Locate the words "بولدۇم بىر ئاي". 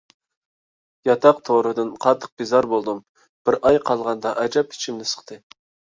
2.73-3.81